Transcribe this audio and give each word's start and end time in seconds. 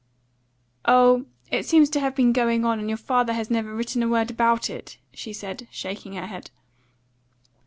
"Oh, 0.85 1.27
it 1.51 1.63
seems 1.63 1.87
to 1.91 1.99
have 1.99 2.15
been 2.15 2.33
going 2.33 2.65
on, 2.65 2.79
and 2.79 2.89
your 2.89 2.97
father 2.97 3.33
has 3.33 3.51
never 3.51 3.75
written 3.75 4.01
a 4.01 4.07
word 4.07 4.31
about 4.31 4.67
it," 4.67 4.97
she 5.13 5.31
said, 5.31 5.67
shaking 5.69 6.13
her 6.13 6.25
head. 6.25 6.49